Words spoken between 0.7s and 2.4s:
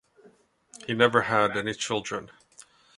He never had any children.